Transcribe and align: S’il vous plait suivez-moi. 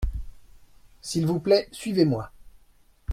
S’il 1.03 1.27
vous 1.27 1.39
plait 1.39 1.69
suivez-moi. 1.71 2.31